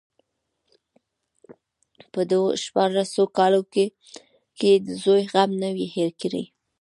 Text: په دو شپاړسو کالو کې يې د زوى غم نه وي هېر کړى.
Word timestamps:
په 2.13 2.21
دو 2.31 2.41
شپاړسو 2.63 3.23
کالو 3.37 3.61
کې 3.73 3.85
يې 4.61 4.73
د 4.85 4.87
زوى 5.03 5.21
غم 5.31 5.51
نه 5.61 5.69
وي 5.75 5.87
هېر 5.95 6.11
کړى. 6.21 6.43